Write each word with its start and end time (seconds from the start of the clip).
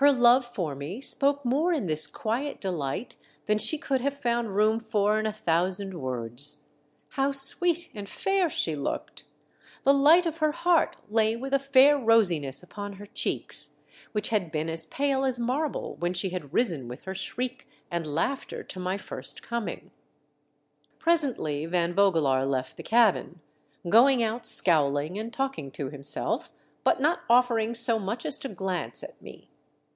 Her 0.00 0.12
love 0.12 0.44
for 0.46 0.76
me 0.76 1.00
spoke 1.00 1.44
more 1.44 1.72
in 1.72 1.86
this 1.86 2.06
quiet 2.06 2.60
delight 2.60 3.16
than 3.46 3.58
she 3.58 3.78
could 3.78 4.00
have 4.00 4.14
found 4.14 4.54
room 4.54 4.78
for 4.78 5.18
in 5.18 5.26
a 5.26 5.32
thousand 5.32 5.94
words. 6.00 6.58
How 7.08 7.32
sweet 7.32 7.90
and 7.96 8.08
fair 8.08 8.48
she 8.48 8.76
looked! 8.76 9.24
The 9.82 9.92
light 9.92 10.24
of 10.24 10.38
her 10.38 10.52
heart 10.52 10.94
lay 11.10 11.34
with 11.34 11.52
a 11.52 11.58
fair 11.58 11.98
rosiness 11.98 12.62
upon 12.62 12.92
her 12.92 13.06
cheeks, 13.06 13.70
which 14.12 14.28
had 14.28 14.52
been 14.52 14.70
as 14.70 14.86
pale 14.86 15.24
as 15.24 15.40
marble 15.40 15.96
when 15.96 16.14
she 16.14 16.28
had 16.28 16.54
risen 16.54 16.86
with 16.86 17.02
her 17.02 17.14
shriek 17.14 17.66
and 17.90 18.06
laughter 18.06 18.62
to 18.62 18.78
my 18.78 18.98
first 18.98 19.42
coming. 19.42 19.90
Presently, 21.00 21.66
Van 21.66 21.92
Vogelaar 21.92 22.44
left 22.48 22.76
the 22.76 22.84
cabin, 22.84 23.40
going 23.88 24.22
out 24.22 24.46
scowling 24.46 25.18
and 25.18 25.32
talking 25.32 25.72
to 25.72 25.90
himself, 25.90 26.52
but 26.84 27.00
not 27.00 27.22
offering 27.28 27.74
so 27.74 27.98
much 27.98 28.24
as 28.24 28.38
to 28.38 28.48
glance 28.48 29.02
at 29.02 29.20
me. 29.20 29.48